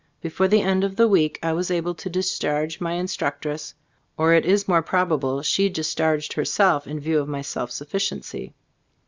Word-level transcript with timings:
Before 0.19 0.47
the 0.47 0.61
end 0.63 0.83
of 0.83 0.95
the 0.95 1.07
week 1.07 1.37
I 1.43 1.53
was 1.53 1.69
able 1.69 1.93
to 1.93 2.09
dis 2.09 2.39
charge 2.39 2.81
my 2.81 2.93
instructress, 2.93 3.75
or 4.17 4.33
it 4.33 4.47
is 4.47 4.67
more 4.67 4.81
probable 4.81 5.43
she 5.43 5.69
discharged 5.69 6.33
herself 6.33 6.87
in 6.87 6.99
view 6.99 7.19
of 7.19 7.27
my 7.27 7.43
self 7.43 7.69
sufficiency. 7.69 8.55